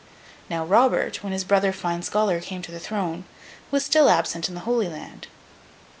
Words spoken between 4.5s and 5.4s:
the Holy Land.